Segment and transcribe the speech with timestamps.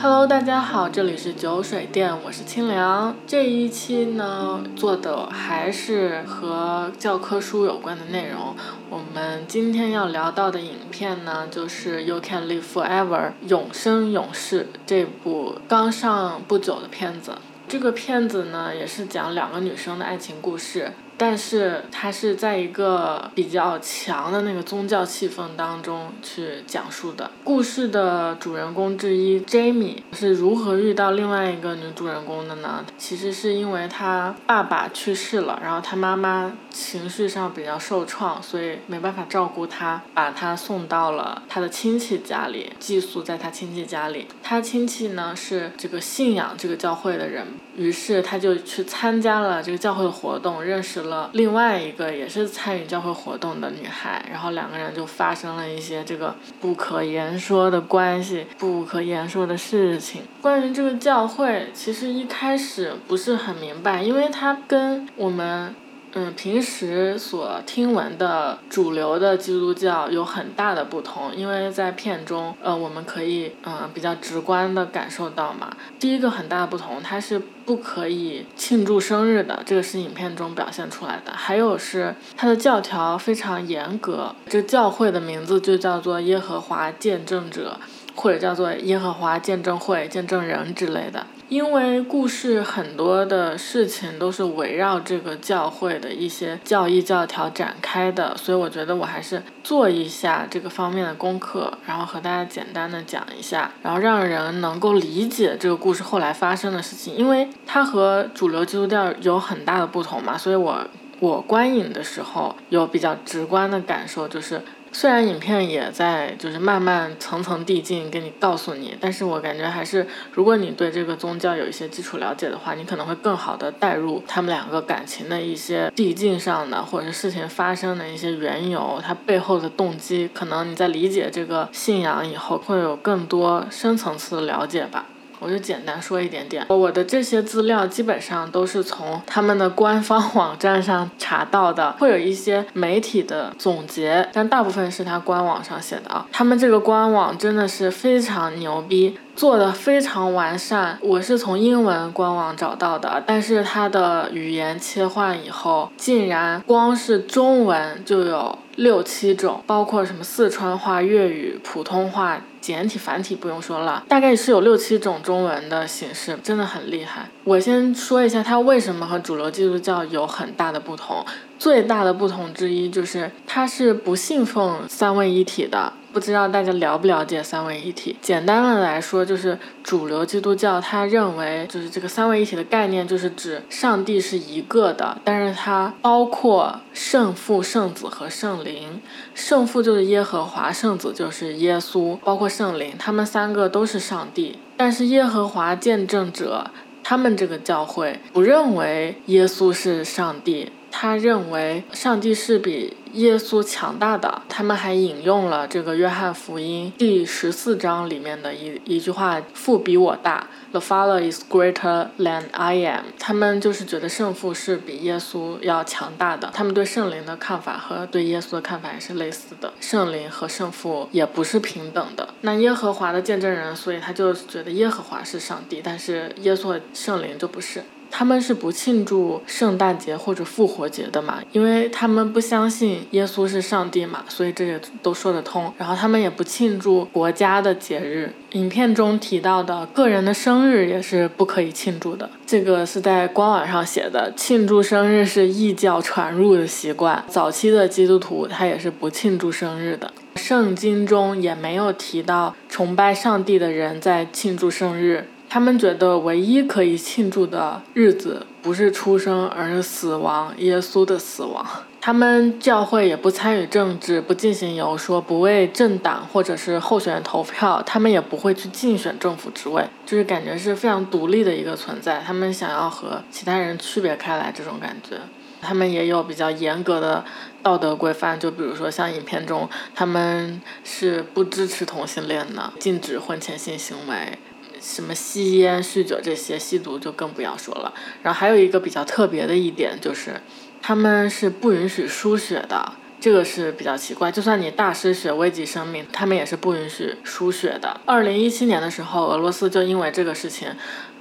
[0.00, 3.16] Hello，大家好，这里是酒水店，我是清凉。
[3.26, 8.54] 这一期呢，做的还是和教科书有关的内容。
[8.88, 17.32] 我们今天要聊到的影片呢，就是《You Can Live Forever》永生永世这部刚上不久的片子。
[17.66, 20.92] 这个片子呢，也是讲两个女生的爱情故事。
[21.18, 27.28] 但是他是在一个比较强的那个宗教气氛当中去讲述的。
[27.42, 32.84] 故事的主人公之一 Jamie 是如何遇到另外一个女主人公的呢？
[32.96, 44.28] 其实是因为他爸爸去世了，然后他妈妈情绪上比较受创，所以没办法照顾他，把他送到了他的亲戚家里寄宿在他亲戚家里。
[44.40, 47.44] 他亲戚呢是这个信仰这个教会的人，
[47.76, 51.07] 于是他就去参加了这个教会的活动，认识了。
[51.08, 60.22] 了另外一个也是参与教会活动的女孩，然后两个人就发生了一些这个不可言说的关系，不可言说的事情。
[60.40, 65.74] 关于这个教会，其实一开始不是很明白，因为它跟我们。
[66.14, 75.70] 嗯，平时所听闻的主流的基督教有很大的不同，因为在片中，呃，我们可以嗯比较直观的感受到嘛。
[75.98, 81.32] 第一个很大的不同，它是不可以庆祝生日的，这个是影片中表现出来的。
[81.34, 87.78] 还有是它的教条非常严格，这教会的名字就叫做耶和华见证者，
[88.14, 91.26] 或者叫做耶和华见证会、见证人之类的。
[91.48, 110.86] 因为故事很多的事情都是围绕这个教会的一些教义教条展开的，所以我觉得我还是做一下这个方面的功课，然后和大家简单的讲一下，然后让人能够理解这个故事后来发生的事情，因为它和主流基督教有很大的不同嘛，所以我
[111.20, 114.62] 我观影的时候有比较直观的感受，就是。
[115.00, 135.06] 虽然影片也在就是慢慢层层递进给你告诉你，但是我感觉还是，如果你对这个宗教有一些基础了解的话，你可能会更好的带入他们两个感情的一些递进上的，或者是事情发生的一些缘由，它背后的动机，可能你在理解这个信仰以后，会有更多深层次的了解吧。
[135.40, 146.26] 我就简单说一点点，我的这些资料基本上都是从他们的官方网站上查到的，会有一些媒体的总结，但大部分是他官网上写的啊。
[146.32, 150.98] 他们这个官网真的是非常牛逼，做的非常完善。
[151.00, 162.42] 我是从英文官网找到的，但是它的语言切换以后，竟然光是中文就有六七种，包括什么四川话、粤语、普通话。
[162.60, 167.30] 简体繁体不用说了，大概是有六七种中文的形式，真的很厉害。
[167.44, 171.24] 我先说一下它为什么和主流基督教有很大的不同。
[171.58, 175.92] 最大的不同之一就是它是不信奉三位一体的。
[176.12, 178.16] 不知道大家了不了解三位一体？
[178.22, 189.00] 简单的来说，就是主流基督教他认为，就是这个三位一体的概念，就是指上帝是一个的，但是它包括圣父、圣子和圣灵。
[189.34, 194.56] 圣父就是耶和华，圣子就是耶稣，包括圣灵，他们三个都是上帝。
[194.76, 196.70] 但是耶和华见证者，
[197.02, 200.70] 他们这个教会不认为耶稣是上帝。
[200.90, 204.42] 他认为上帝是比耶稣强大的。
[204.48, 216.50] 他们还引用了这个约翰福音第十四章里面的一一句话：“父比我大，The Father is greater than I am。”他们就是觉得圣父是比耶稣要强大的。
[216.52, 219.72] 他们对圣灵的看法和对耶稣的看法也是类似的。
[219.80, 222.28] 圣灵和圣父也不是平等的。
[222.40, 227.82] 那耶和华的见证人，所以他就觉得耶和华是上帝，但是耶稣和圣灵就不是。
[228.10, 231.40] 他们是不庆祝圣诞节或者复活节的嘛？
[231.52, 235.72] 因为他们不相信耶稣是上帝嘛，所以这也都说得通。
[235.76, 242.28] 然后他们也不庆祝国家的节日，影片中提到的个人的生日也是不可以庆祝的。
[242.46, 247.22] 这个是在官网上写的，庆祝生日是异教传入的习惯。
[247.28, 255.28] 早期的基督徒他也是不庆祝生日的，圣经中也没有提到崇拜上帝的人在庆祝生日。
[255.48, 261.64] 他们觉得唯一可以庆祝的日子不是出生，而是死亡，耶稣的死亡。
[262.00, 272.22] 他们教会也不参与政治，不进行游说，不为政党或者是候选人投票，他们也不会去竞选政府职位，就是感觉是非常独立的一个存在。
[272.24, 275.16] 他们想要和其他人区别开来，这种感觉。
[275.60, 277.24] 他们也有比较严格的
[277.62, 284.38] 道德规范，就比如说像影片中，他们是不支持同性恋的，禁止婚前性行为。
[284.80, 287.92] 什么吸烟、酗酒这些，吸毒就更不要说了。
[288.22, 290.40] 然后还有一个比较特别的一点就是，
[290.80, 292.92] 他们是不允许输血的。
[293.20, 294.30] 这个是比较奇怪。
[294.30, 298.00] 就算你大失血、危及生命，他们也是不允许输血的。
[298.04, 300.68] 二零一七年的时候，俄罗斯就因为这个事情，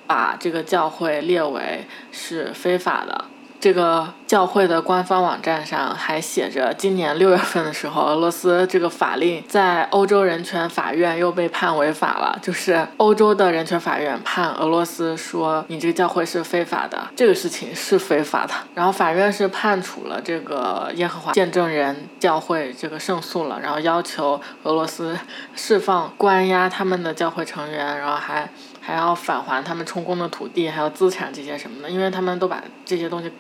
[0.05, 3.25] 把这个教会列为是非法的。
[3.59, 12.37] 这个教会的官方网站上还写着，今年六月份的时候，俄罗斯这个法令在欧洲人权法院又被判违法了。
[12.39, 18.53] 就是欧洲的人权法院判俄罗斯说，你这个教会是非法的，这个事情是非法的。
[18.75, 25.17] 然后法院是判处了这个耶和华见证人教会这个胜诉了，然后要求俄罗斯
[25.55, 28.47] 释放关押他们的教会成员，然后还
[28.79, 33.31] 还要返还他们充公的土地还有资产这些什么的，因为他们都把这些东西。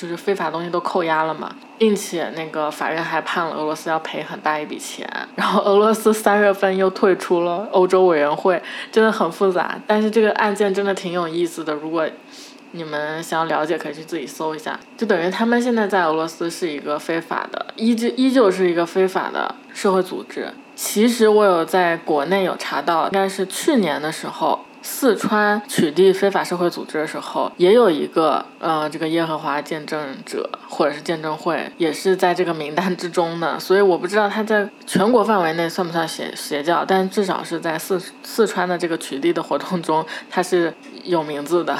[0.00, 5.06] 就是非法东西都扣押了嘛，并且那个法院还判了俄罗斯要赔很大一笔钱，
[5.36, 9.78] 然后俄罗斯三月份又退出了欧洲委员会，真的很复杂。
[9.86, 12.08] 但是这个案件真的挺有意思的，如果
[12.70, 14.80] 你们想要了解，可以去自己搜一下。
[14.96, 20.48] 就等于他们现在在俄罗斯是一个非法的，依旧依旧是一个非法的社会组织。
[20.74, 24.60] 其实我有在国内有查到，应该是去年的时候。
[24.92, 33.58] 四川取缔非法社会组织的时候，也有一个呃，这个耶和华见证者或者是见证会，也是在这个名单之中的。
[33.58, 41.78] 所以我不知道它在全国范围内算不算邪邪教，但至少是在四四川的这个取缔的活动中，它是有名字的。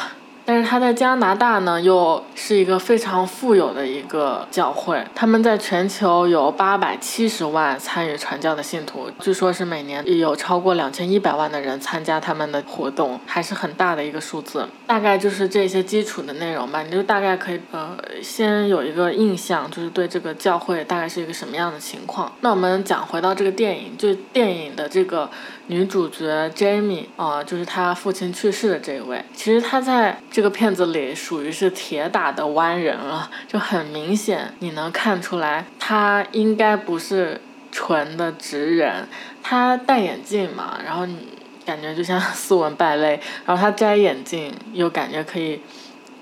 [0.50, 5.00] 但是他在加拿大呢，又是一个非常富有的一个教会。
[5.14, 14.68] 他们在全球有八百七十万参与传教的信徒，据说是每年有超过两千一百万的人参加他们的活动，还是很大的一个数字。
[14.88, 22.32] 大概就是这些基础的内容吧，你就大概可以呃先有一个印象，就是对这个教会大概是一个什么样的情况。
[22.40, 25.30] 那我们讲回到这个电影，就电影的这个。
[25.70, 29.24] 女主角 Jamie 啊，就是她父亲去世的这一位。
[29.32, 37.40] 其实她在这个片子里属于是铁打的弯人了，就很明显，你能看出来，她应该不是
[37.70, 39.06] 纯的直人。
[39.44, 41.28] 她戴眼镜嘛，然后你
[41.64, 45.60] 感觉就像 斯文败类，然后她摘眼镜又感觉可以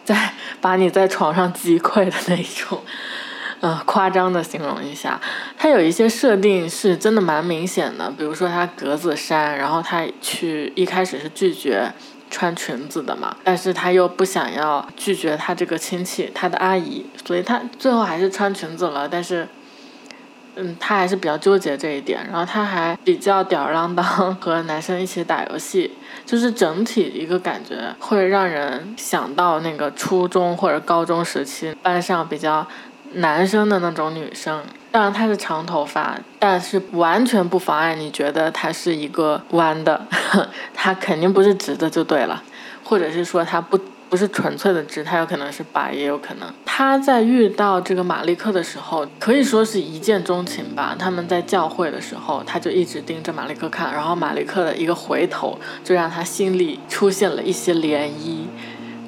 [0.04, 2.82] 在把你在床上击溃的那种。
[3.60, 5.20] 嗯，夸张的形容一下，
[5.56, 11.92] 它有一些设定是真的蛮明显的，比如说他格子衫，然后他去一开始是拒绝
[12.30, 19.48] 穿裙子的嘛，但是他又不想要拒绝他这个亲戚，他的阿姨，所以他最后还是穿裙子了，但是，
[20.54, 24.04] 嗯，他还是比较纠结这一点，然后他还比较吊儿郎当，
[24.36, 25.90] 和男生一起打游戏，
[26.24, 32.64] 就是整体一个感觉会让人想到那个初中或者高中时期班上比较。
[33.14, 40.06] 男生的那种女生，当然她是长头发，但是完全不妨碍你觉得她是一个弯的，
[40.74, 42.42] 她肯定不是直的就对了，
[42.84, 43.78] 或者是说她不
[44.08, 46.48] 不是纯粹的直，她有可能是白也有可能。
[46.64, 50.94] 她在遇到这个马利克的时候，可以说是一见钟情吧。
[50.98, 58.46] 他们在教会的时候，她就一直盯着马利克看，然后马利克的一个回头，就让她心里出现了一些涟漪。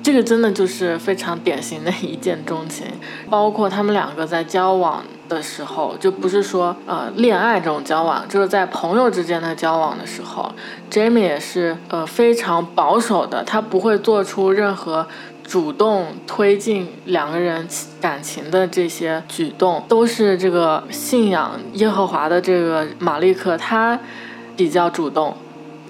[0.02, 2.86] 这个真的就是非常典型的一见钟情，
[3.28, 10.50] 包括他们两个在交往的时候，就不是说呃恋爱这种交往，就是在朋友之间的交往的时候
[10.90, 15.06] ，Jamie 也是呃非常保守的，他不会做出任何
[15.44, 17.68] 主动推进两个人
[18.00, 23.98] 感情的这些举动，都是这个信仰耶和华的这个玛丽克他
[24.56, 25.36] 比较主动。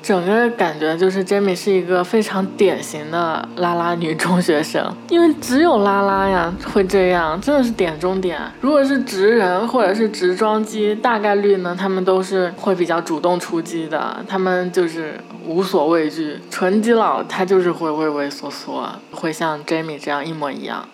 [0.02, 8.40] 整个感觉就是 Jamie 是一个非常典型的拉拉女中学生，因为只有拉拉呀会这样，真的是点中点。
[8.60, 16.38] 如果是直人或者是直装机，大概率呢，他们都是会比较主动出击的，他们就是无所畏惧。
[16.50, 20.88] 纯基佬他就是会畏畏缩缩，会像 Jamie 这样一模一样。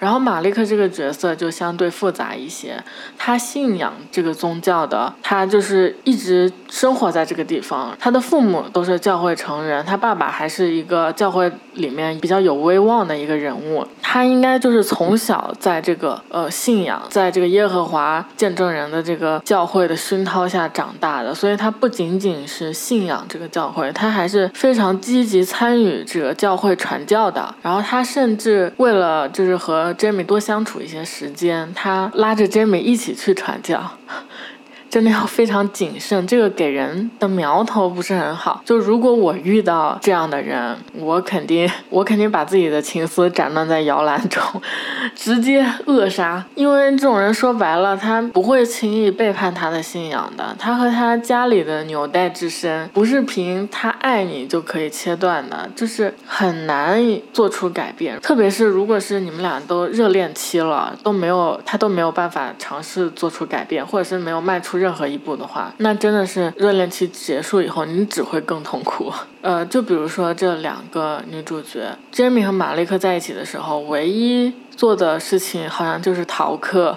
[0.00, 2.82] 然后马利克这个角色就相对复杂一些，
[3.16, 33.92] 他信仰这个宗教的，他就是一直生活在这个地方，他的父母都是教会成人，他爸爸还是一个教会里面比较有威望的一个人物，他应该就是从小在这个呃信仰，在这个耶和华见证人的这个教会的熏陶下长大的，所以他不仅仅是信仰这个教会，他还是非常积极参与这个教会传教的，然后他甚至为了就是和 Jamie 多相处一些时间，他拉着 Jamie 一起去传教。
[34.90, 38.60] 真的要非常谨慎，这个给人的苗头不是很好。
[38.64, 44.42] 就如果我遇到这样的人，我肯定我肯定把自己的情丝斩断在摇篮中，
[45.14, 46.44] 直接扼杀。
[46.56, 50.56] 因为这种人说白了，他不会轻易背叛他的信仰的。
[50.58, 57.00] 他和他家里的纽带之深，不是凭他爱你就可以切断的，就是很难
[57.32, 58.18] 做出改变。
[58.20, 69.12] 特别是如果是你们俩都热恋期了，都没有他都没有办法尝试做出改变，或者是没有迈出任何一步的话，那真的是热恋期结束以后，你只会更痛苦。
[69.42, 74.52] 呃，就比如说这两个女主角，Jamie 和马利克在一起的时候，唯一。
[74.80, 76.96] 做的事情好像就是逃课，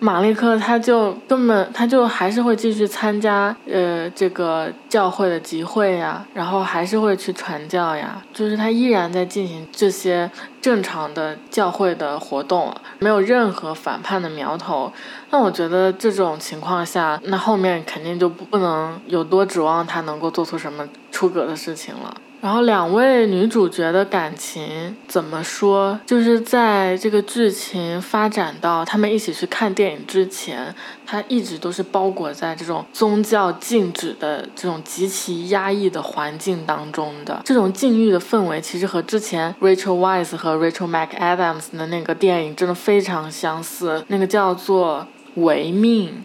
[0.00, 10.28] 马利克他就根本他就还是会继续参加呃这个教会的集会呀，然后还是会去传教呀，就是他依然在进行这些
[10.60, 14.92] 正常的教会的活动，没有任何反叛的苗头。
[15.30, 22.12] 那我觉得这种情况下，那后面肯定就不能有多指望他能够做出什么出格的事情了。
[22.40, 26.00] 然后两位女主角的感情怎么说？
[26.06, 37.42] 就是在这个剧情发展到他们一起去看电影之前，它一直都是包裹在这种宗教禁止的这种极其压抑的环境当中的。
[37.44, 44.02] 这种禁欲的氛围，其实和之前 Rachel Wise 和 Rachel McAdams 的那个电影真的非常相似。
[44.08, 45.06] 那个叫做
[45.42, 46.24] 《违命》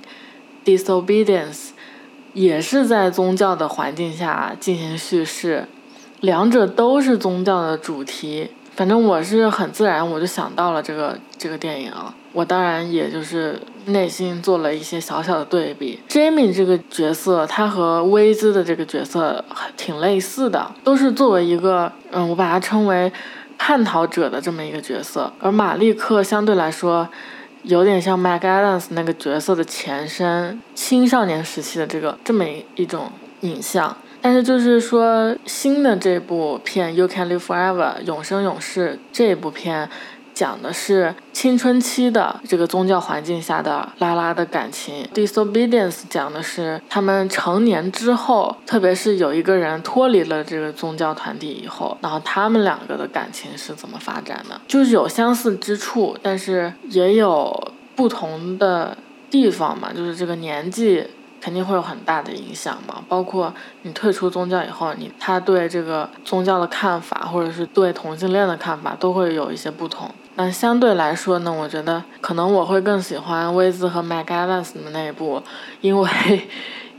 [0.65, 1.71] （Disobedience），
[2.31, 5.67] 也是在宗教的环境下进行叙事。
[6.21, 12.13] 两者都是宗教的主题，反正我是很自然，我就想到了这个这个电影啊。
[12.33, 15.99] 我当然也就是内心做了一些小小的对比。
[16.09, 19.43] Jamie 这个角色，他和威兹的这个角色
[19.77, 23.09] 挺类似的，都是作为一个嗯，我把它称为
[23.57, 25.31] 叛逃者的这么一个角色。
[25.39, 27.07] 而马利克相对来说，
[27.63, 32.43] 有点像 Mac Adams 那个角色的前身，青少年时期的这个这么
[32.75, 33.09] 一种
[33.41, 33.95] 影像。
[34.25, 39.87] 但是就是说，新的这部片《You Can Live Forever》永生永世这部片，
[40.33, 45.05] 讲的是青春期的这个宗教环境下的拉拉的感情。
[45.13, 54.59] 《Disobedience》讲的是他们成年之后，特别是有一个人脱离了这个宗教团体以后，然后他们两个的感情是怎么发展的？
[54.67, 58.97] 就是有相似之处，但是也有不同的
[59.29, 61.05] 地方嘛，就是这个年纪。
[61.41, 70.09] 肯定会有很大的影响嘛，包括你退出宗教以后，你他对这个宗教的看法，或者是对同性恋的看法，都会有一些不同。
[70.35, 75.41] 那相对来说呢，我觉得可能我会更喜欢威兹和麦盖兰斯的那一部，
[75.81, 76.09] 因为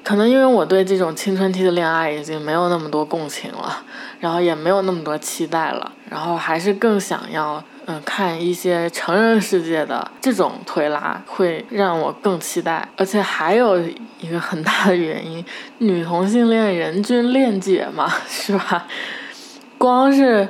[0.02, 3.82] 可能因为我对这种青春期的恋爱已经没有那么多共情了，
[4.20, 7.62] 然后也没有那么多期待了，然后还是更想要。
[7.88, 13.78] 嗯，看一些成人世界的这种推拉会让我更期待，而且还有
[14.18, 15.44] 一个很大的原因，
[15.78, 18.86] 女同性恋人均恋姐嘛， 是吧？
[19.78, 20.48] 光是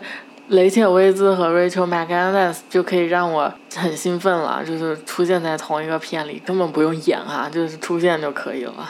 [0.49, 8.88] 雷切威兹和 Rachel McAdams 就可以让我很兴奋了，就是出现在同一个片里，根本不用演啊，就是出现就可以了。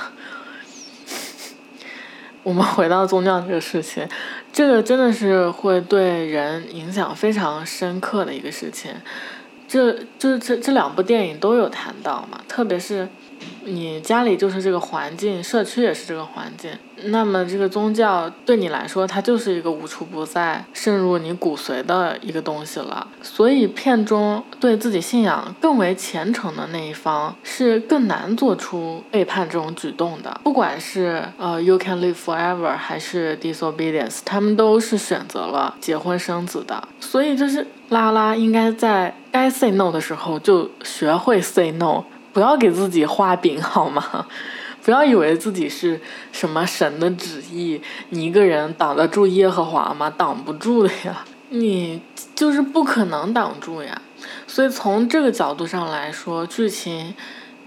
[2.46, 4.08] 我们回到宗教这个事情。
[4.52, 8.92] 这个真的是会对人影响非常深刻的一个事情，
[9.66, 13.08] 这就是这这两部电影都有谈到嘛，特别是。
[13.66, 16.70] 你家里就是这个环境，社区也是这个环境，
[17.04, 23.06] 那么这个宗教对你来说，它就是一个无处不在、渗入你骨髓的一个东西了。
[23.20, 30.40] 所以片中对自己信仰更为虔诚的那一方，是更难做出背叛这种举动的。
[30.44, 36.86] 不管是呃 You Can Live Forever 还是 Disobedience，他们都是选择了结婚生子的。
[37.00, 42.04] 所以就是拉拉应该在该 say no 的时候就学会 say no。
[42.36, 44.26] 不要给自己画饼好吗？
[44.84, 45.98] 不要以为自己是
[46.32, 50.10] 什么神的旨意，你一个人挡得住耶和华吗？
[50.10, 52.02] 挡不住的呀， 你
[52.34, 54.02] 就是不可能挡住呀。
[54.46, 57.14] 所以从这个角度上来说，剧情。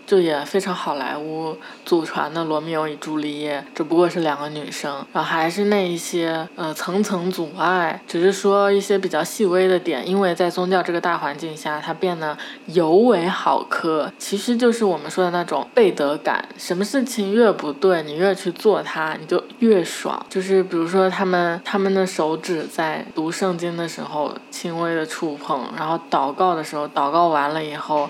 [0.10, 12.36] 就也非常好莱坞祖传的罗密欧与朱丽叶，只不过是两个女生，然后还是那一些呃层层阻碍，只是说一些比较细微的点，因为在宗教这个大环境下，它变得
[12.66, 14.12] 尤为好磕。
[14.18, 20.26] 其实就是我们说的那种背德感，什么事情越不对，你越去做它，你就越爽。
[20.28, 28.10] 就是比如说他们他们的手指在读圣经的时候轻微的触碰，然后祷告的时候祷告完了以后。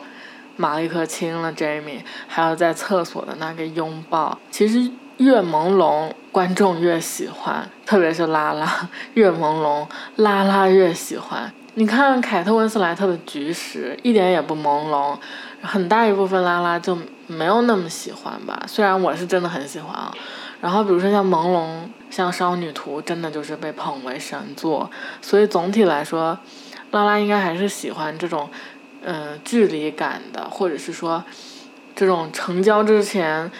[0.59, 9.87] 马利克亲了 Jamie，还有在厕所的那个拥抱，其实越朦胧，观众越喜欢，特别是拉拉 越朦胧，
[10.17, 11.49] 拉拉越喜欢。
[11.75, 15.17] 你看凯特温斯莱特的《菊石》，一点也不朦胧，
[15.61, 16.97] 很大一部分拉拉就
[17.27, 18.61] 没有那么喜欢吧。
[18.67, 20.13] 虽然我是真的很喜欢啊。
[20.59, 21.65] 然后比如说像朦胧，
[22.09, 24.91] 像《少女图》，真的就是被捧为神作。
[25.21, 26.37] 所以总体来说，
[26.91, 28.49] 拉拉应该还是喜欢这种，
[29.03, 31.23] 嗯，距离感的，或者是说，
[31.95, 33.51] 这种成交之前。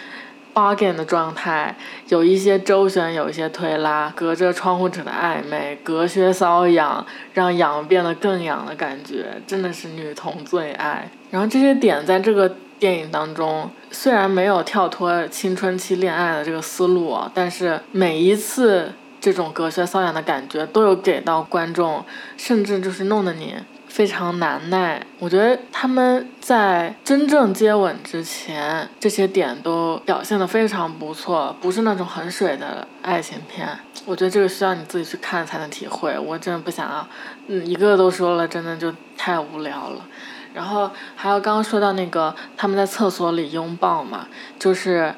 [0.52, 1.76] bargain 的状态，
[2.08, 11.08] 有一些周旋，有一些推拉，隔着窗户纸的暧昧，隔靴搔痒，让痒变得更痒的感觉，真的是女同最爱。
[11.30, 22.04] 然后这些点在这个电影当中，虽然没有跳脱青春期恋爱的这个思路，但是每一次这种隔靴搔痒的感觉，都有给到观众，
[22.36, 23.54] 甚至就是弄得你。
[23.90, 33.68] 非常难耐，我觉得他们在真正接吻之前，这些点都表现的非常不错，不是那种很水的爱情片。
[34.06, 37.06] 我觉得这个需要你自己去看才能体会，我真的不想要，
[37.48, 40.06] 嗯，一个都说了，真的就太无聊了。
[40.54, 44.28] 然后还有刚刚说到那个他们在厕所里拥抱嘛，
[44.58, 45.12] 就是。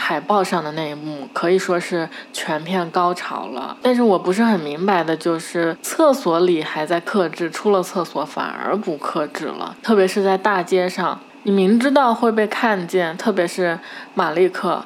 [0.00, 13.78] 海报上的那一幕可以说是全片高潮了，但是我不是很明白的就是厕所里还在克制，出了厕所反而不克制了，特别是在大街上，你明知道会被看见，特别是
[14.14, 14.84] 马利克。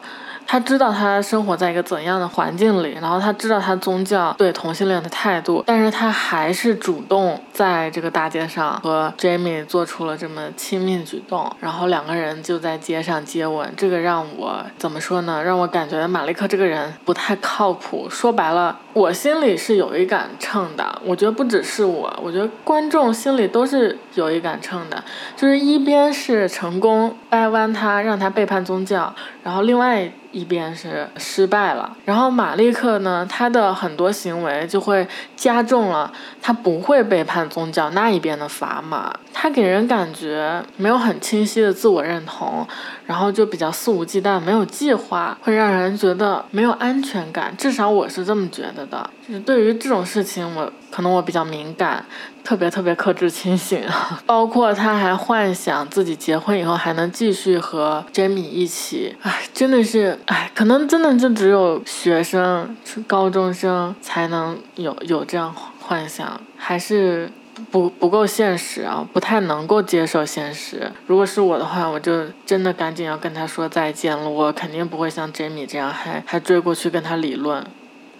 [0.53, 13.73] 他知道他生活在一个怎样的环境里，然后他知道他宗教对同性恋的态度，但是他还是主动在这个大街上和 Jamie 做出了这么亲密举动，然后两个人就在街上接吻。
[13.79, 15.43] 这个让我怎么说呢？
[15.43, 18.07] 让我感觉马利克这个人不太靠谱。
[18.11, 21.01] 说白了，我心里是有一杆秤的。
[21.05, 25.03] 我觉得不只是我，我觉得观众心里都是有一杆秤的，
[25.37, 30.13] 就是一边是成功掰弯他，让他背叛宗教，然后另外。
[30.33, 35.07] 一边是失败了，然后马利克呢，他的很多行为就会
[35.37, 39.13] 加重了他不会背叛宗教那一边的砝码。
[39.35, 42.67] 他给人感觉没有很清晰的自我认同，
[43.05, 47.55] 然后就比较肆无忌惮，没有计划，会让人觉得没有安全感。
[47.59, 48.82] 至少我是这么觉得
[49.27, 52.05] 就是对于这种事情，我可能我比较敏感，
[52.43, 53.83] 特别特别克制清醒。
[54.27, 67.31] 包括他还幻想自己结婚以后还能继续和 Jamie 一起，哎，真的是，哎，可能真的就只有学生、高中生才能有有这样幻想，还是。
[67.71, 70.91] 不不够现实啊，不太能够接受现实。
[71.07, 74.29] 如果是我的话，我就真的赶紧要跟他说再见了。
[74.29, 77.65] 我肯定不会像 Jamie 这样还还追过去跟他理论。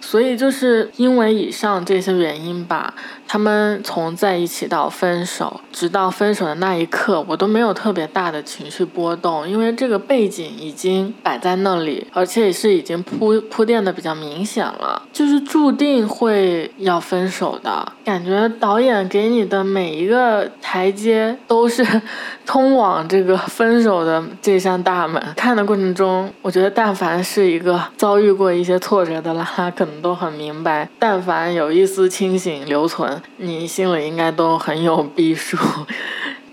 [0.05, 2.93] 所以就是因为以上这些原因吧，
[3.25, 18.47] 他们从在一起到分手，直到分手的那一刻，我都没有特别大的情绪波动，因为这个背景已经摆在那里，而且也是已经铺铺垫的比较明显了，就是注定会要分手的感觉。
[18.59, 21.83] 导演给你的每一个台阶都是
[22.45, 25.23] 通往这个分手的这扇大门。
[25.37, 29.92] 看的过程中，我觉得但凡是一个遭遇过一些挫折的拉拉，可能。
[30.01, 35.57] 都很明白，但凡有一丝清醒留存，你心里应该都很有逼数。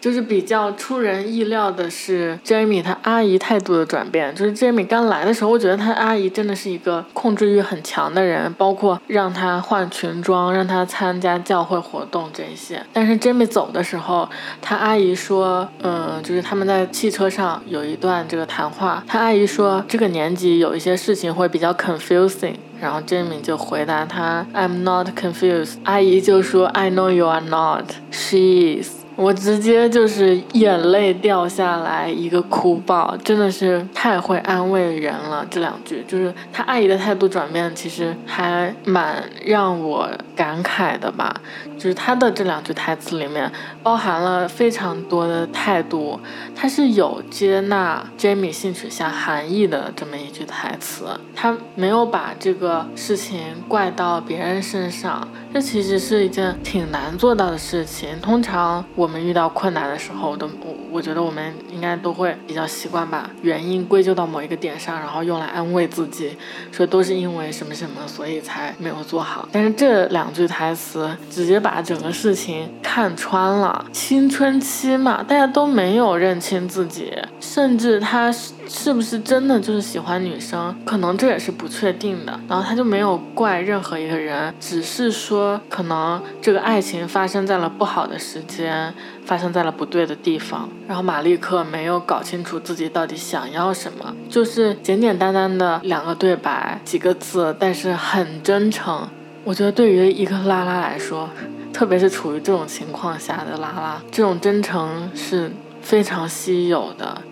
[0.00, 4.34] 就是比较出人意料的是，Jamie 他阿姨态度的转变。
[4.34, 12.82] 就是 Jamie 刚来的时候，我觉得他阿姨真的是一个控制欲很强的人，包括让他换裙装，让他参加教会活动这些。
[12.92, 14.28] 但是 Jamie 走的时候，
[14.62, 25.74] 他阿姨说，嗯，就是他们在汽车上有一段这个谈话，他阿姨说这个年纪有一些事情会比较 confusing，然后 Jamie 就回答他，I'm not confused。
[25.84, 27.84] 阿姨就说，I know you are not.
[28.10, 28.99] She is.
[29.16, 35.46] 我直接就是眼泪掉下来，一个哭爆，真的是太会安慰人了。
[35.50, 41.40] 这两句就是他阿姨的态度转变，其实还蛮让我感慨的吧。
[41.80, 43.50] 就是他的这两句台词里面
[43.82, 46.20] 包含了非常多的态度，
[46.54, 55.26] 他是有接纳 Jamie 性取向含义的这么一句台词，他没有把这个事情怪到别人身上。
[55.52, 58.20] 这其实是一件挺难做到的事情。
[58.20, 66.36] 通常我们遇到困难的时候，都我我觉得我们应该都会比较习惯把原因归咎到某一个点上，然后用来安慰自己，
[66.70, 69.48] 说都是因为什么什么，所以才没有做好。
[69.50, 73.84] 但是这两句台词直接把把整个事情看穿了。
[73.92, 78.92] 青春期嘛，大家都没有认清自己，甚至他是。
[78.92, 80.74] 不是真的就是喜欢女生？
[80.84, 82.38] 可能这也是不确定的。
[82.48, 88.92] 然后他就没有怪任何一个人，只是说可能这个爱情发生在了不好的时间，
[89.24, 90.68] 发生在了不对的地方。
[90.86, 99.08] 然后马利克没有搞清楚自己到底想要什么，就是简简单单的两个对白，几个字，但是很真诚。
[99.42, 101.28] 我觉得对于一个拉拉来说，
[101.72, 107.22] 特别是处于这种情况下的拉拉，这种真诚是非常稀有的。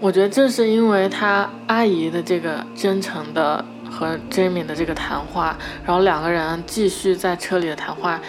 [0.00, 8.20] 我觉得正是因为他阿姨的这个真诚的和 Jamie 的这个谈话，然后两个人继续在车里的谈话，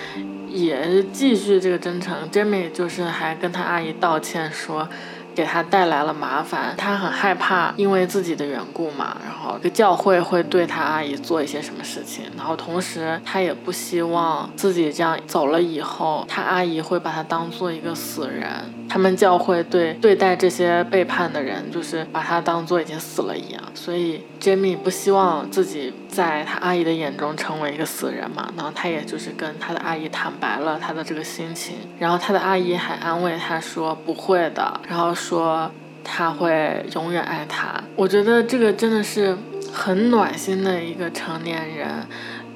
[0.48, 2.16] 也继续这个真诚。
[2.32, 4.88] Jamie 就是还跟他阿姨道歉说。
[5.36, 18.50] 给他带来了麻烦，他很害怕，因为自己的缘故嘛，然后个教会会对他阿姨做一些什么事情，然后同时他也不希望自己这样走了以后，他阿姨会把他当做一个死人。
[18.88, 35.70] 他们教会对对待这些背叛的人，就是把他当做已经死了一样，所以 Jamie 不希望自己在他阿姨的眼中成为一个死人嘛，然后他也就是跟他的阿姨坦白了他的这个心情，然后他的阿姨还安慰他说不会的，然后说
[36.04, 37.84] 他会永远爱他。
[37.98, 39.38] 我觉得这个真的是
[39.74, 42.08] 很暖心的一个成年人。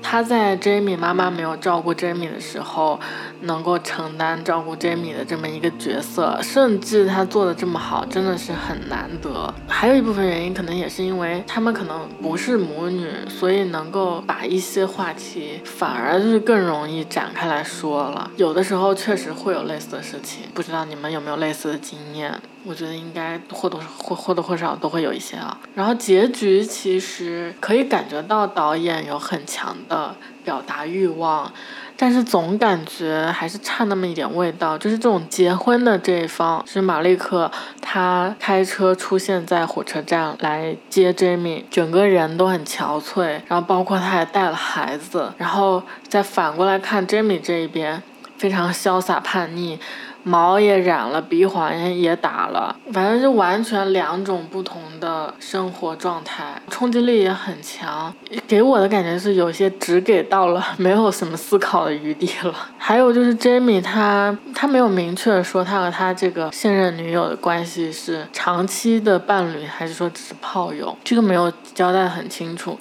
[0.01, 2.99] 他在 Jamie 妈妈没有照顾 Jamie 的时候，
[3.41, 9.53] 能够承担照顾 Jamie 的这么一个角色，甚至他做的这么好，真的是很难得。
[9.67, 18.31] 还有一部分原因，可能也是因为他们可能不是母女，所以能够把一些话题反而是更容易展开来说了。
[18.35, 22.39] 有的时候确实会有类似的事情，不知道你们有没有类似的经验？
[22.65, 25.57] 我觉得应该或多或或多或少都会有一些啊。
[25.73, 31.51] 然后结局其实可以感觉到导演有很强的表达欲望，
[31.95, 34.77] 但是总感觉还是差那么一点味道。
[34.77, 37.49] 就是这种结婚的这一方是马利克，
[37.81, 48.03] 他开车出现在火车站来接 Jamie，整个人都很憔悴，然后包括他还带了孩子，然后再反过来看 Jamie 这一边，
[48.37, 49.79] 非常潇洒叛逆。
[50.23, 58.13] 毛也染了，鼻环也打了，反正就完全两种不同的生活状态，冲击力也很强。
[58.47, 62.53] 给我的感觉是有些只给到了， 没有什么思考的余地了。
[62.77, 72.77] 还有就是 Jamie 他他没有明确说他和他这个现任女友的关系是长期的伴侣，还是说只是炮友，这个没有交代很清楚。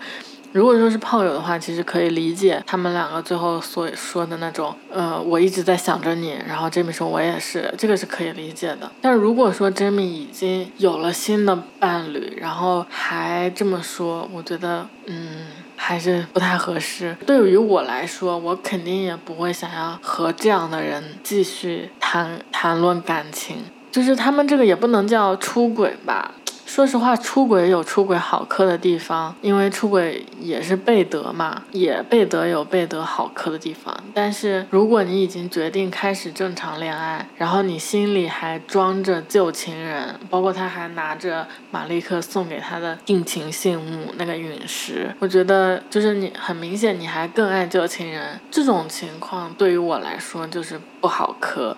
[0.53, 8.91] 如果说是炮友的话，其实可以理解他们两个最后所说的那种，呃，我一直在想着你，然后 Jamie 说我也是，这个是可以理解的。
[9.01, 17.17] 但如果说 Jamie 已经有了新的伴侣，然后还这么说，我觉得，嗯，还是不太合适。
[17.27, 23.59] 对于我来说，我肯定也不会想要和这样的人继续谈谈论感情，
[23.93, 26.33] 就是他们这个也不能叫出轨吧。
[26.69, 33.99] 说实话，出轨有出轨好磕的地方，因为出轨也是背德嘛，也背德有背德好磕的地方。
[34.13, 48.39] 但是如果你已经决定开始正常恋爱，然后你心里还装着旧情人，包括他还拿着马利克送给他的定情信物那个陨石，我觉得就是你很明显你还更爱旧情人。
[48.51, 51.75] 这种情况对于我来说就是不好磕，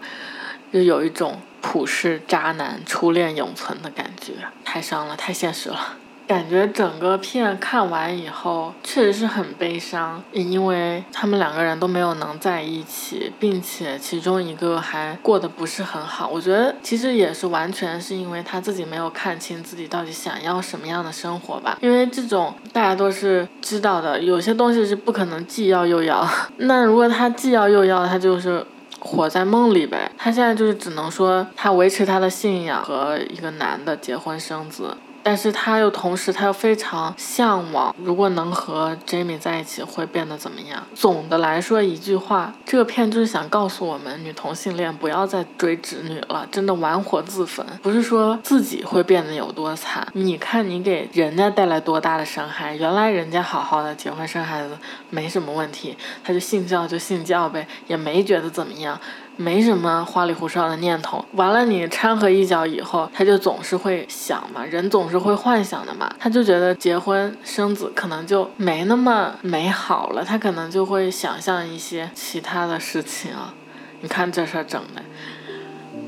[0.72, 1.40] 就有一种。
[1.62, 4.32] 普世渣男初恋永存的感觉，
[4.64, 5.78] 太伤了，太现实了。
[6.26, 16.26] 感觉整个片看完以后，确实是很悲伤，因为他们两个人都没有能在一起，并且其中一个还过得不是很好。
[16.26, 21.76] 我觉得其实也是完全是因为他自己没有看清自己到底想要什么样的生活吧。
[21.82, 26.26] 因为这种大家都是知道的，有些东西是不可能既要又要。
[26.56, 28.66] 那如果他既要又要，他就是。
[29.00, 34.96] 活在梦里呗，他现在就是只能说他维持他的信仰和一个男的结婚生子。
[35.22, 40.82] 但是他又同时，他又非常向往，如果能和 Jamie 在一起，会变得怎么样？
[40.94, 47.64] 总的来说，一句话，这个片就是想告诉我们，女同性恋不要再追直女了，真的玩火自焚。
[47.82, 52.74] 不是说自己会变得有多惨，你看你给人家带来多大的伤害。
[52.74, 54.76] 原来人家好好的结婚生孩子
[55.10, 58.98] 没什么问题，他就信教就信教呗，也没觉得怎么样。
[59.40, 73.54] 没什么花里胡哨的念头，完了你掺和一脚以后，他就总是会想嘛，人总是会幻想的嘛，他就觉得结婚生子可能就没那么美好了，他可能就会想象一些其他的事情啊。
[74.02, 75.02] 你看这事儿整的，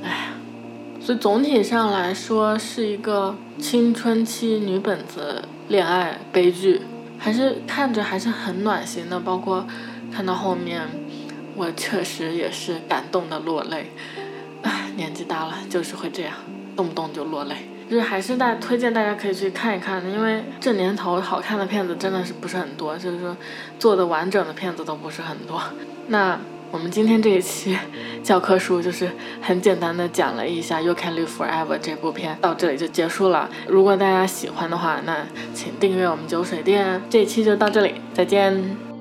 [0.05, 0.17] 哎呀，
[1.01, 6.83] 所以总体上来说是一个青春期女本子恋爱悲剧，
[7.19, 9.67] 还是看着还是很暖心的，包括
[10.15, 10.83] 看到后面。
[11.55, 13.91] 我确实也是感动的落泪，
[14.63, 16.35] 唉，年纪大了就是会这样，
[16.77, 17.57] 动不动就落泪。
[17.91, 23.37] 就是还是大推荐大家可以去看一看，因为这年头好看的片子真的是不是很多，就是说
[23.79, 25.61] 做的完整的片子都不是很多。
[26.07, 26.39] 那
[26.71, 27.77] 我们今天这一期
[28.23, 29.11] 教科书就是
[29.43, 33.51] 很简单的讲了一下《You Can Live Forever》这部片，到这里就结束了。
[33.69, 37.03] 如果大家喜欢的话，那请订阅我们酒水店。
[37.11, 38.92] 这一期就到这里，再见。